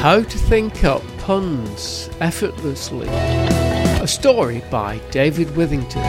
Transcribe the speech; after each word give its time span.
How 0.00 0.22
to 0.22 0.38
Think 0.38 0.82
Up 0.82 1.02
Puns 1.18 2.08
Effortlessly. 2.20 3.06
A 3.06 4.06
story 4.08 4.62
by 4.70 4.96
David 5.10 5.48
Withington. 5.48 6.00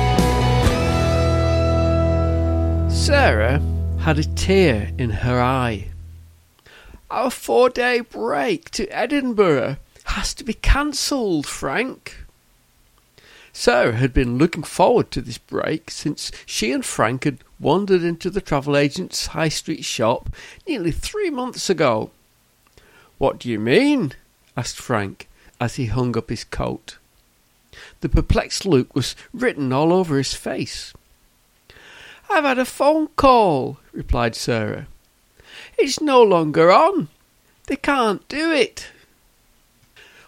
Sarah 2.89 3.61
had 3.99 4.17
a 4.17 4.23
tear 4.23 4.91
in 4.97 5.09
her 5.09 5.41
eye. 5.41 5.89
Our 7.09 7.29
four 7.29 7.69
day 7.69 7.99
break 7.99 8.69
to 8.71 8.87
Edinburgh 8.87 9.75
has 10.05 10.33
to 10.35 10.45
be 10.45 10.53
cancelled, 10.53 11.45
Frank. 11.45 12.23
Sarah 13.51 13.97
had 13.97 14.13
been 14.13 14.37
looking 14.37 14.63
forward 14.63 15.11
to 15.11 15.21
this 15.21 15.37
break 15.37 15.91
since 15.91 16.31
she 16.45 16.71
and 16.71 16.85
Frank 16.85 17.25
had 17.25 17.39
wandered 17.59 18.03
into 18.03 18.29
the 18.29 18.39
travel 18.39 18.77
agent's 18.77 19.27
high 19.27 19.49
street 19.49 19.83
shop 19.83 20.29
nearly 20.65 20.91
three 20.91 21.29
months 21.29 21.69
ago. 21.69 22.11
What 23.21 23.37
do 23.37 23.49
you 23.49 23.59
mean? 23.59 24.13
asked 24.57 24.79
Frank 24.79 25.29
as 25.59 25.75
he 25.75 25.85
hung 25.85 26.17
up 26.17 26.31
his 26.31 26.43
coat. 26.43 26.97
The 27.99 28.09
perplexed 28.09 28.65
look 28.65 28.95
was 28.95 29.15
written 29.31 29.71
all 29.71 29.93
over 29.93 30.17
his 30.17 30.33
face. 30.33 30.91
I've 32.31 32.45
had 32.45 32.57
a 32.57 32.65
phone 32.65 33.09
call, 33.09 33.77
replied 33.93 34.33
Sarah. 34.33 34.87
It's 35.77 36.01
no 36.01 36.23
longer 36.23 36.71
on. 36.71 37.09
They 37.67 37.75
can't 37.75 38.27
do 38.27 38.51
it. 38.51 38.87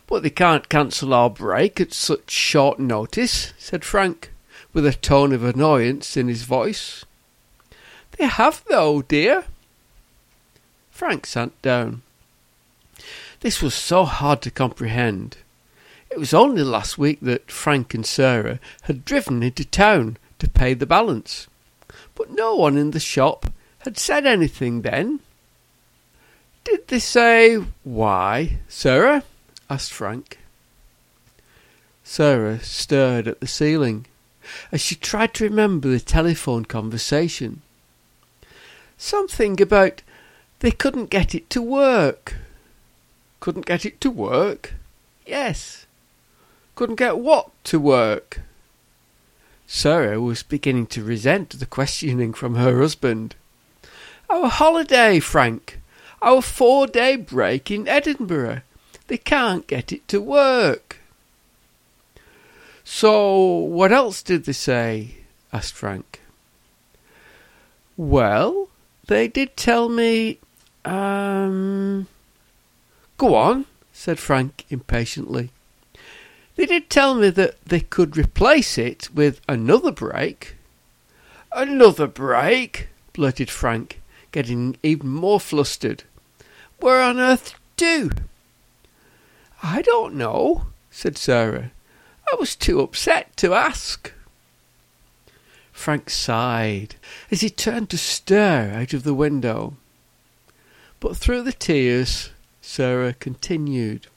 But 0.05 0.21
they 0.21 0.29
can't 0.29 0.70
cancel 0.70 1.15
our 1.15 1.31
break 1.31 1.81
at 1.81 1.93
such 1.93 2.29
short 2.29 2.77
notice, 2.77 3.53
said 3.57 3.84
Frank, 3.84 4.31
with 4.71 4.85
a 4.85 4.93
tone 4.93 5.34
of 5.34 5.43
annoyance 5.43 6.15
in 6.15 6.27
his 6.27 6.43
voice. 6.43 7.05
They 8.20 8.27
have, 8.27 8.63
though, 8.70 9.01
dear. 9.01 9.45
Frank 10.91 11.25
sat 11.25 11.59
down. 11.63 12.03
This 13.41 13.62
was 13.62 13.74
so 13.74 14.05
hard 14.05 14.41
to 14.44 14.52
comprehend. 14.52 15.38
It 16.10 16.20
was 16.20 16.34
only 16.34 16.63
last 16.63 16.98
week 16.98 17.20
that 17.22 17.52
Frank 17.52 17.94
and 17.94 18.05
Sarah 18.05 18.60
had 18.84 19.05
driven 19.05 19.41
into 19.41 19.66
town 19.66 20.18
to 20.40 20.49
pay 20.49 20.74
the 20.74 20.86
balance, 20.86 21.48
but 22.16 22.32
no 22.32 22.55
one 22.55 22.77
in 22.77 22.91
the 22.91 22.99
shop 22.99 23.52
had 23.80 23.98
said 23.98 24.26
anything 24.26 24.82
then. 24.82 25.20
Did 26.64 26.88
they 26.88 26.99
say 26.99 27.55
why, 27.84 28.60
Sarah? 28.68 29.24
asked 29.70 29.91
Frank. 29.91 30.38
Sarah 32.04 32.60
stared 32.60 33.27
at 33.27 33.40
the 33.40 33.48
ceiling 33.48 34.05
as 34.71 34.82
she 34.82 34.96
tried 34.96 35.34
to 35.34 35.46
remember 35.46 35.90
the 35.90 35.99
telephone 35.99 36.66
conversation. 36.66 37.62
Something 38.98 39.62
about 39.62 40.02
they 40.60 40.71
couldn't 40.71 41.10
get 41.10 41.34
it 41.34 41.49
to 41.49 41.62
work. 41.62 42.36
Couldn't 43.44 43.66
get 43.66 43.86
it 43.86 43.99
to 43.99 44.10
work? 44.10 44.74
Yes. 45.26 45.86
Couldn't 46.76 46.96
get 46.96 47.18
what 47.18 47.52
to 47.66 47.77
work? 47.77 48.40
Sarah 49.68 50.22
was 50.22 50.44
beginning 50.44 50.88
to 50.96 51.04
resent 51.04 51.49
the 51.49 51.66
questioning 51.66 52.32
from 52.32 52.55
her 52.55 52.80
husband. 52.80 53.36
Our 54.30 54.48
holiday, 54.48 55.20
Frank. 55.20 55.82
Our 56.21 56.41
four 56.41 56.88
day 56.88 57.18
break 57.18 57.70
in 57.70 57.86
Edinburgh. 57.86 58.62
They 59.08 59.18
can't 59.18 59.68
get 59.68 59.91
it 59.91 60.08
to 60.08 60.21
work. 60.21 60.99
So, 62.86 63.46
what 63.58 63.91
else 63.91 64.24
did 64.24 64.46
they 64.46 64.53
say? 64.53 65.16
asked 65.52 65.74
Frank. 65.74 66.22
Well, 67.97 68.69
they 69.08 69.28
did 69.28 69.58
tell 69.58 69.90
me, 69.90 70.40
um, 70.86 71.72
Go 73.24 73.35
on, 73.35 73.68
said 73.94 74.19
Frank 74.19 74.66
impatiently. 74.70 75.52
They 76.58 76.66
did 76.66 76.90
tell 76.90 77.16
me 77.16 77.30
that 77.30 77.56
they 77.64 77.80
could 77.80 78.18
replace 78.18 78.78
it 78.78 79.08
with 79.16 79.40
another 79.47 79.94
break. 79.94 80.58
Another 81.53 82.06
break? 82.06 82.90
blurted 83.14 83.50
Frank, 83.50 84.02
getting 84.34 84.75
even 84.84 85.08
more 85.08 85.40
flustered. 85.40 86.03
Where 86.81 87.02
on 87.02 87.18
earth 87.18 87.53
do? 87.78 88.12
I 89.64 89.81
don't 89.84 90.16
know, 90.16 90.66
said 90.92 91.18
Sarah. 91.18 91.72
I 92.30 92.36
was 92.36 92.58
too 92.58 92.81
upset 92.81 93.38
to 93.38 93.53
ask. 93.53 94.12
Frank 95.72 96.09
sighed 96.09 96.96
as 97.31 97.40
he 97.40 97.50
turned 97.50 97.90
to 97.92 97.97
stare 97.97 98.74
out 98.74 98.92
of 98.92 99.03
the 99.03 99.14
window. 99.14 99.78
But 101.00 101.16
through 101.16 101.44
the 101.44 101.53
tears 101.53 102.30
Sarah 102.66 103.13
continued. 103.13 104.07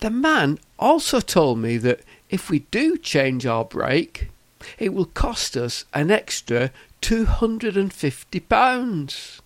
The 0.00 0.10
man 0.10 0.58
also 0.78 1.20
told 1.20 1.58
me 1.58 1.76
that 1.76 2.00
if 2.30 2.48
we 2.48 2.60
do 2.70 2.96
change 2.96 3.44
our 3.46 3.64
break, 3.64 4.30
it 4.78 4.94
will 4.94 5.04
cost 5.04 5.56
us 5.56 5.84
an 5.92 6.10
extra 6.10 6.70
two 7.00 7.26
hundred 7.26 7.76
and 7.76 7.92
fifty 7.92 8.40
pounds. 8.40 9.42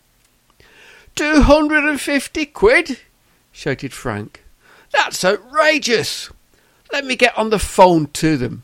Two 1.17 1.43
hundred 1.43 1.85
and 1.85 2.01
fifty 2.01 2.47
quid? 2.47 3.01
shouted 3.53 3.93
Frank. 3.93 4.45
That's 4.93 5.25
outrageous! 5.25 6.31
Let 6.93 7.05
me 7.05 7.17
get 7.17 7.37
on 7.37 7.51
the 7.51 7.59
phone 7.59 8.07
to 8.13 8.37
them. 8.37 8.63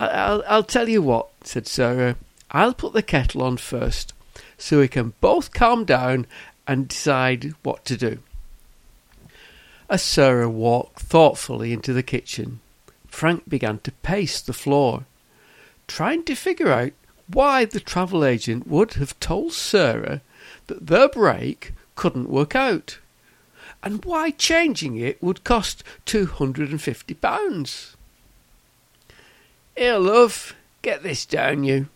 I'll, 0.00 0.42
I'll 0.48 0.64
tell 0.64 0.88
you 0.88 1.02
what, 1.02 1.28
said 1.44 1.66
Sarah. 1.66 2.16
I'll 2.50 2.74
put 2.74 2.94
the 2.94 3.02
kettle 3.02 3.42
on 3.42 3.58
first, 3.58 4.14
so 4.56 4.80
we 4.80 4.88
can 4.88 5.12
both 5.20 5.52
calm 5.52 5.84
down 5.84 6.26
and 6.66 6.88
decide 6.88 7.54
what 7.62 7.84
to 7.84 7.96
do. 7.96 8.18
As 9.88 10.02
Sarah 10.02 10.48
walked 10.48 11.00
thoughtfully 11.00 11.72
into 11.72 11.92
the 11.92 12.02
kitchen, 12.02 12.60
Frank 13.06 13.48
began 13.48 13.78
to 13.80 13.92
pace 13.92 14.40
the 14.40 14.52
floor, 14.52 15.04
trying 15.86 16.24
to 16.24 16.34
figure 16.34 16.72
out 16.72 16.92
why 17.32 17.64
the 17.64 17.80
travel 17.80 18.24
agent 18.24 18.66
would 18.66 18.94
have 18.94 19.18
told 19.20 19.52
Sarah 19.52 20.20
that 20.66 20.86
their 20.86 21.08
break 21.08 21.72
couldn't 21.94 22.28
work 22.28 22.54
out, 22.54 22.98
and 23.82 24.04
why 24.04 24.30
changing 24.30 24.96
it 24.96 25.22
would 25.22 25.44
cost 25.44 25.84
two 26.04 26.26
hundred 26.26 26.70
and 26.70 26.82
fifty 26.82 27.14
pounds. 27.14 27.96
Here, 29.76 29.98
love, 29.98 30.54
get 30.82 31.02
this 31.02 31.24
down, 31.24 31.64
you. 31.64 31.88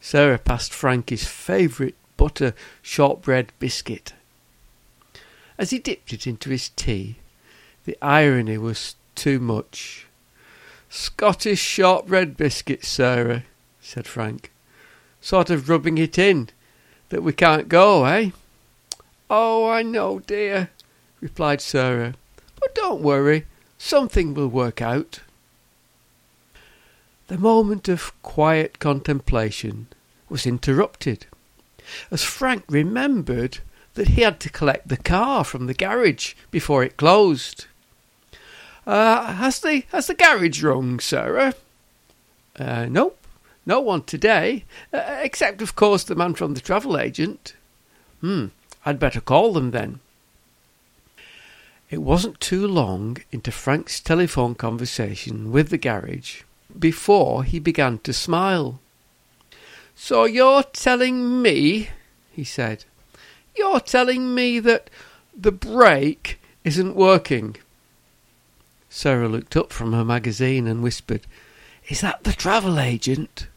Sarah 0.00 0.38
passed 0.38 0.72
Frank 0.72 1.10
his 1.10 1.26
favourite 1.26 1.94
butter 2.18 2.52
shortbread 2.82 3.52
biscuit. 3.58 4.12
As 5.56 5.70
he 5.70 5.78
dipped 5.78 6.12
it 6.12 6.26
into 6.26 6.50
his 6.50 6.68
tea, 6.68 7.16
the 7.86 7.96
irony 8.02 8.58
was 8.58 8.96
too 9.14 9.40
much. 9.40 10.06
Scottish 10.90 11.60
shortbread 11.60 12.36
biscuits, 12.36 12.88
Sarah, 12.88 13.44
said 13.80 14.06
Frank, 14.06 14.52
sort 15.22 15.48
of 15.48 15.70
rubbing 15.70 15.96
it 15.96 16.18
in 16.18 16.50
that 17.08 17.22
we 17.22 17.32
can't 17.32 17.68
go, 17.68 18.04
eh? 18.04 18.30
Oh, 19.30 19.68
I 19.68 19.82
know, 19.82 20.20
dear, 20.20 20.70
replied 21.20 21.60
Sarah, 21.60 22.14
but 22.60 22.74
don't 22.74 23.02
worry, 23.02 23.46
something 23.78 24.34
will 24.34 24.48
work 24.48 24.82
out. 24.82 25.20
The 27.28 27.38
moment 27.38 27.88
of 27.88 28.12
quiet 28.22 28.78
contemplation 28.78 29.88
was 30.28 30.46
interrupted 30.46 31.26
as 32.10 32.24
Frank 32.24 32.64
remembered 32.68 33.58
that 33.94 34.08
he 34.08 34.22
had 34.22 34.40
to 34.40 34.50
collect 34.50 34.88
the 34.88 34.96
car 34.96 35.44
from 35.44 35.66
the 35.66 35.74
garage 35.74 36.34
before 36.50 36.82
it 36.84 36.96
closed. 36.96 37.66
Uh, 38.86 39.34
has 39.34 39.60
the 39.60 39.84
has 39.92 40.06
the 40.06 40.14
garage 40.14 40.62
rung, 40.62 41.00
Sarah? 41.00 41.54
Uh, 42.58 42.86
nope, 42.86 43.18
no 43.66 43.80
one 43.80 44.02
today, 44.02 44.64
uh, 44.92 45.18
except 45.20 45.60
of 45.60 45.76
course 45.76 46.04
the 46.04 46.14
man 46.14 46.34
from 46.34 46.54
the 46.54 46.60
travel 46.60 46.98
agent. 46.98 47.54
Hmm, 48.20 48.46
I'd 48.86 48.98
better 48.98 49.20
call 49.20 49.52
them 49.52 49.72
then. 49.72 50.00
It 51.90 52.02
wasn't 52.02 52.40
too 52.40 52.66
long 52.66 53.18
into 53.32 53.50
Frank's 53.50 54.00
telephone 54.00 54.54
conversation 54.54 55.50
with 55.50 55.70
the 55.70 55.78
garage 55.78 56.42
before 56.78 57.44
he 57.44 57.58
began 57.58 57.98
to 58.00 58.12
smile. 58.12 58.80
So 60.00 60.24
you're 60.26 60.62
telling 60.62 61.42
me, 61.42 61.90
he 62.32 62.44
said, 62.44 62.84
you're 63.56 63.80
telling 63.80 64.32
me 64.32 64.60
that 64.60 64.88
the 65.36 65.50
brake 65.50 66.40
isn't 66.62 66.94
working. 66.94 67.56
Sarah 68.88 69.28
looked 69.28 69.56
up 69.56 69.72
from 69.72 69.92
her 69.92 70.04
magazine 70.04 70.68
and 70.68 70.84
whispered, 70.84 71.22
Is 71.88 72.00
that 72.00 72.22
the 72.22 72.32
travel 72.32 72.78
agent? 72.78 73.48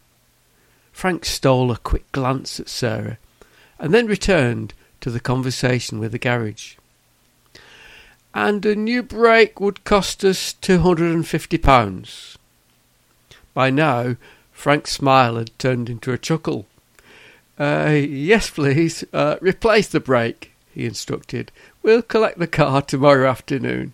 Frank 0.91 1.25
stole 1.25 1.71
a 1.71 1.77
quick 1.77 2.11
glance 2.11 2.59
at 2.59 2.69
Sarah 2.69 3.19
and 3.77 3.93
then 3.93 4.07
returned 4.07 4.73
to 4.99 5.11
the 5.11 5.19
conversation 5.19 5.99
with 5.99 6.11
the 6.11 6.19
garage. 6.19 6.73
And 8.33 8.65
a 8.65 8.75
new 8.75 9.03
brake 9.03 9.59
would 9.59 9.83
cost 9.83 10.25
us 10.25 10.55
£250. 10.59 12.37
By 13.53 13.69
now, 13.69 14.15
Frank's 14.61 14.91
smile 14.91 15.37
had 15.37 15.57
turned 15.57 15.89
into 15.89 16.13
a 16.13 16.19
chuckle. 16.19 16.67
Uh, 17.59 17.97
yes, 17.97 18.51
please. 18.51 19.03
Uh, 19.11 19.37
replace 19.41 19.87
the 19.87 19.99
brake, 19.99 20.51
he 20.71 20.85
instructed, 20.85 21.51
We'll 21.81 22.03
collect 22.03 22.37
the 22.37 22.45
car 22.45 22.83
tomorrow 22.83 23.27
afternoon. 23.27 23.93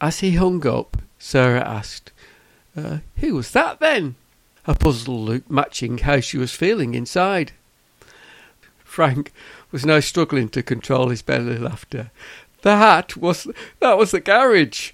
As 0.00 0.20
he 0.20 0.36
hung 0.36 0.64
up, 0.64 0.98
Sarah 1.18 1.66
asked, 1.68 2.12
uh, 2.76 2.98
Who 3.16 3.34
was 3.34 3.50
that 3.50 3.80
then? 3.80 4.14
A 4.68 4.76
puzzled 4.76 5.28
look 5.28 5.50
matching 5.50 5.98
how 5.98 6.20
she 6.20 6.38
was 6.38 6.54
feeling 6.54 6.94
inside. 6.94 7.50
Frank 8.84 9.32
was 9.72 9.84
now 9.84 9.98
struggling 9.98 10.48
to 10.50 10.62
control 10.62 11.08
his 11.08 11.22
belly 11.22 11.58
laughter. 11.58 12.12
That 12.62 13.16
was 13.16 13.48
that 13.80 13.98
was 13.98 14.12
the 14.12 14.20
garage. 14.20 14.92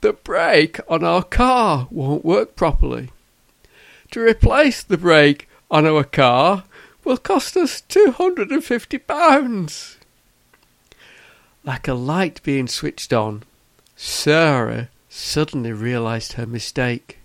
The 0.00 0.12
brake 0.12 0.78
on 0.86 1.02
our 1.02 1.24
car 1.24 1.88
won't 1.90 2.24
work 2.24 2.54
properly. 2.54 3.10
To 4.14 4.20
replace 4.20 4.84
the 4.84 4.96
brake 4.96 5.48
on 5.72 5.84
our 5.84 6.04
car 6.04 6.62
will 7.02 7.16
cost 7.16 7.56
us 7.56 7.80
two 7.80 8.12
hundred 8.12 8.52
and 8.52 8.64
fifty 8.64 8.96
pounds. 8.96 9.96
Like 11.64 11.88
a 11.88 11.94
light 11.94 12.40
being 12.44 12.68
switched 12.68 13.12
on, 13.12 13.42
Sarah 13.96 14.88
suddenly 15.08 15.72
realized 15.72 16.34
her 16.34 16.46
mistake. 16.46 17.18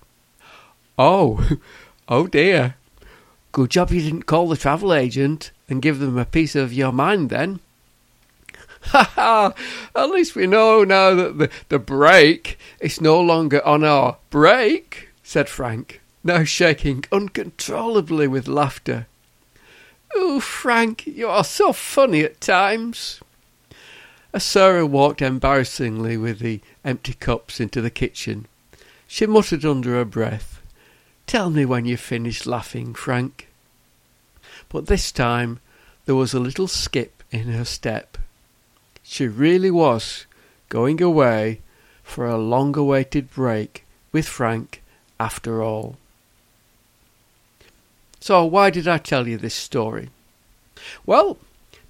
Oh, 0.98 1.60
oh 2.10 2.26
dear. 2.26 2.74
Good 3.52 3.70
job 3.70 3.92
you 3.92 4.02
didn't 4.02 4.24
call 4.24 4.50
the 4.50 4.58
travel 4.58 4.92
agent 4.92 5.52
and 5.70 5.84
give 5.84 6.00
them 6.00 6.18
a 6.18 6.26
piece 6.26 6.56
of 6.56 6.74
your 6.74 6.92
mind 6.92 7.30
then. 7.30 7.60
Ha 8.82 9.12
ha! 9.14 9.54
At 9.96 10.10
least 10.10 10.36
we 10.36 10.48
know 10.48 10.84
now 10.84 11.14
that 11.14 11.38
the, 11.38 11.52
the 11.68 11.78
brake 11.78 12.58
is 12.80 13.00
no 13.00 13.22
longer 13.22 13.64
on 13.64 13.84
our 13.84 14.18
brake, 14.32 15.10
said 15.22 15.48
Frank, 15.50 16.02
now 16.24 16.44
shaking 16.44 17.06
uncontrollably 17.12 18.28
with 18.28 18.48
laughter. 18.48 19.08
Oh, 20.14 20.40
Frank, 20.40 21.06
you 21.08 21.28
are 21.28 21.44
so 21.44 21.72
funny 21.72 22.22
at 22.22 22.42
times. 22.42 23.22
As 24.34 24.44
Sarah 24.44 24.86
walked 24.86 25.22
embarrassingly 25.22 26.18
with 26.18 26.40
the 26.40 26.62
empty 26.84 27.14
cups 27.14 27.60
into 27.60 27.82
the 27.82 27.90
kitchen, 27.90 28.48
she 29.08 29.26
muttered 29.26 29.66
under 29.66 29.92
her 29.92 30.06
breath, 30.06 30.62
Tell 31.26 31.50
me 31.50 31.64
when 31.66 31.86
you've 31.86 32.00
finished 32.00 32.48
laughing, 32.48 32.94
Frank. 32.94 33.48
But 34.68 34.88
this 34.88 35.12
time 35.12 35.60
there 36.06 36.16
was 36.16 36.34
a 36.34 36.40
little 36.40 36.68
skip 36.68 37.24
in 37.32 37.50
her 37.50 37.66
step. 37.66 38.18
She 39.04 39.28
really 39.28 39.72
was 39.72 40.26
going 40.70 41.02
away 41.02 41.62
for 42.04 42.28
a 42.28 42.38
long 42.38 42.76
awaited 42.76 43.32
break 43.32 43.86
with 44.12 44.28
Frank 44.28 44.82
after 45.20 45.62
all. 45.62 45.98
So, 48.20 48.46
why 48.46 48.70
did 48.70 48.88
I 48.88 48.98
tell 48.98 49.28
you 49.28 49.38
this 49.38 49.56
story? 49.56 50.10
Well, 51.06 51.38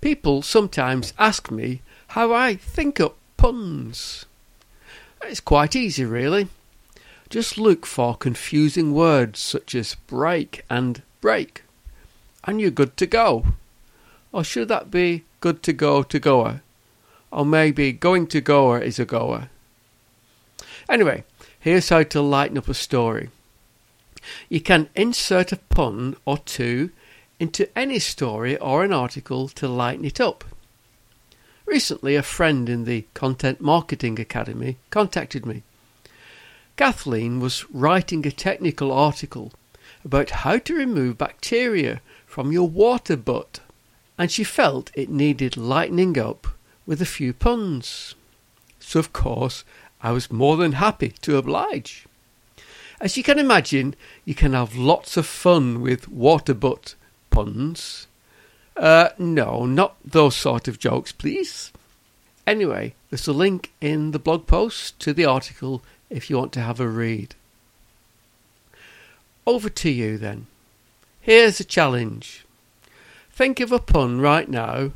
people 0.02 0.42
sometimes 0.42 1.14
ask 1.18 1.52
me 1.52 1.81
how 2.10 2.34
I 2.34 2.56
think 2.56 3.00
up 3.00 3.16
puns. 3.38 4.26
It's 5.24 5.40
quite 5.40 5.76
easy, 5.76 6.06
really. 6.06 6.48
Just 7.30 7.58
look 7.58 7.86
for 7.86 8.16
confusing 8.16 8.94
words 8.94 9.40
such 9.40 9.76
as 9.76 9.96
break 10.08 10.66
and 10.70 11.04
brake, 11.22 11.64
and 12.44 12.60
you're 12.60 12.72
good 12.72 12.98
to 12.98 13.06
go. 13.06 13.46
Or 14.31 14.44
should 14.44 14.68
that 14.70 14.90
be 14.90 15.24
good 15.40 15.62
to 15.64 15.74
go 15.74 16.04
to 16.04 16.20
goer? 16.20 16.62
Or 17.31 17.46
maybe 17.46 17.92
going 17.92 18.28
to 18.28 18.42
goer 18.42 18.80
is 18.80 19.00
a 19.00 19.06
goer. 19.06 19.50
Anyway, 20.90 21.24
here's 21.60 21.90
how 21.90 22.04
to 22.04 22.22
lighten 22.22 22.58
up 22.58 22.68
a 22.68 22.74
story. 22.74 23.30
You 24.50 24.62
can 24.62 24.89
insert 24.95 25.51
a 25.51 25.57
pun 25.57 26.16
or 26.25 26.38
two 26.38 26.92
into 27.39 27.69
any 27.77 28.00
story 28.00 28.57
or 28.57 28.83
an 28.83 28.94
article 28.94 29.48
to 29.50 29.68
lighten 29.68 30.06
it 30.06 30.19
up. 30.19 30.44
Recently, 31.66 32.16
a 32.16 32.24
friend 32.24 32.68
in 32.68 32.86
the 32.86 33.06
Content 33.13 33.62
Marketing 33.62 34.19
Academy 34.19 34.77
contacted 34.89 35.45
me. 35.45 35.63
Kathleen 36.75 37.39
was 37.39 37.69
writing 37.69 38.25
a 38.25 38.31
technical 38.31 38.92
article 38.92 39.51
about 40.04 40.30
how 40.30 40.57
to 40.57 40.74
remove 40.74 41.18
bacteria 41.18 42.01
from 42.25 42.51
your 42.51 42.68
water 42.68 43.16
butt, 43.16 43.60
and 44.18 44.31
she 44.31 44.44
felt 44.44 44.92
it 44.94 45.10
needed 45.10 45.57
lightening 45.57 46.18
up 46.18 46.48
with 46.86 47.01
a 47.01 47.06
few 47.06 47.33
puns. 47.33 48.16
So, 48.80 49.00
of 49.00 49.13
course, 49.13 49.63
I 50.01 50.12
was 50.12 50.31
more 50.31 50.57
than 50.57 50.71
happy 50.74 51.10
to 51.21 51.38
oblige. 51.38 52.07
As 53.01 53.16
you 53.16 53.24
can 53.24 53.40
imagine, 53.40 53.96
you 54.25 54.36
can 54.36 54.54
have 54.54 54.75
lots 54.75 55.16
of 55.16 55.25
fun 55.25 55.81
with 55.81 56.10
water 56.10 56.54
butt 56.54 56.96
puns. 57.30 58.07
Uh, 58.75 59.10
no, 59.18 59.66
not 59.66 59.96
those 60.04 60.36
sort 60.36 60.68
of 60.68 60.80
jokes, 60.80 61.12
please. 61.12 61.72
Anyway, 62.46 62.96
there's 63.10 63.28
a 63.28 63.34
link 63.34 63.72
in 63.80 64.12
the 64.12 64.19
blog 64.19 64.48
post 64.48 65.00
to 65.00 65.13
the 65.13 65.25
article 65.25 65.84
if 66.10 66.30
you 66.30 66.38
want 66.38 66.51
to 66.54 66.62
have 66.62 66.80
a 66.80 66.88
read. 66.88 67.36
Over 69.45 69.69
to 69.69 69.90
you 69.90 70.18
then. 70.18 70.48
Here's 71.22 71.60
a 71.60 71.63
challenge. 71.63 72.45
Think 73.31 73.60
of 73.60 73.72
a 73.72 73.80
pun 73.80 74.19
right 74.19 74.50
now 74.50 74.92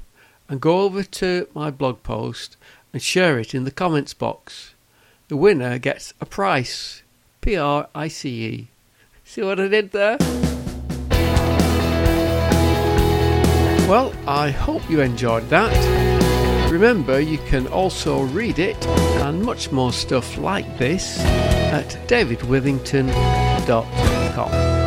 and 0.50 0.60
go 0.60 0.82
over 0.82 1.04
to 1.04 1.48
my 1.54 1.72
blog 1.72 2.04
post 2.04 2.58
and 2.92 3.02
share 3.02 3.40
it 3.40 3.54
in 3.54 3.64
the 3.64 3.72
comments 3.72 4.14
box. 4.14 4.74
The 5.28 5.38
winner 5.38 5.78
gets 5.80 6.14
a 6.20 6.26
price. 6.26 7.03
P 7.44 7.58
R 7.58 7.90
I 7.94 8.08
C 8.08 8.46
E. 8.46 8.68
See 9.26 9.44
what 9.44 9.60
I 9.60 9.68
did 9.68 9.92
there? 9.92 10.16
Well, 13.90 14.14
I 14.26 14.50
hope 14.50 14.90
you 14.90 15.02
enjoyed 15.02 15.50
that. 15.50 16.72
Remember, 16.72 17.20
you 17.20 17.40
can 17.40 17.68
also 17.68 18.22
read 18.22 18.60
it 18.60 18.88
and 18.88 19.44
much 19.44 19.74
more 19.74 19.92
stuff 19.92 20.38
like 20.38 20.78
this 20.78 21.20
at 21.20 21.90
davidwithington.com. 22.08 24.83